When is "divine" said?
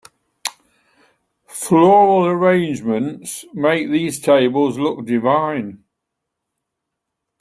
5.05-5.83